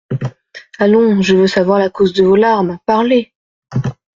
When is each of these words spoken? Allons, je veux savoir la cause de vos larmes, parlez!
Allons, 0.79 1.21
je 1.21 1.35
veux 1.35 1.45
savoir 1.45 1.77
la 1.77 1.91
cause 1.91 2.11
de 2.13 2.23
vos 2.23 2.35
larmes, 2.35 2.79
parlez! 2.87 3.35